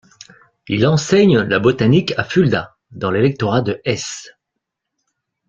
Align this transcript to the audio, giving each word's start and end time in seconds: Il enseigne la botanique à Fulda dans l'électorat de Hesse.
Il 0.67 0.87
enseigne 0.87 1.41
la 1.41 1.59
botanique 1.59 2.15
à 2.17 2.23
Fulda 2.23 2.75
dans 2.89 3.11
l'électorat 3.11 3.61
de 3.61 3.79
Hesse. 3.85 4.29